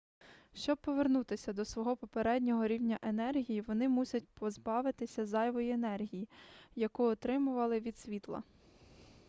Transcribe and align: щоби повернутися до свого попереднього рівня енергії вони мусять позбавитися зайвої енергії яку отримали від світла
щоби 0.53 0.75
повернутися 0.81 1.53
до 1.53 1.65
свого 1.65 1.95
попереднього 1.95 2.67
рівня 2.67 2.99
енергії 3.01 3.61
вони 3.61 3.89
мусять 3.89 4.27
позбавитися 4.33 5.25
зайвої 5.25 5.71
енергії 5.71 6.27
яку 6.75 7.03
отримали 7.03 7.79
від 7.79 7.97
світла 7.97 8.43